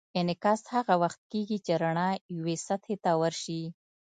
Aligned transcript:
انعکاس 0.19 0.61
هغه 0.75 0.93
وخت 1.03 1.21
کېږي 1.31 1.57
چې 1.65 1.73
رڼا 1.83 2.09
یوې 2.37 2.55
سطحې 2.67 2.95
ته 3.03 3.11
ورشي. 3.21 3.63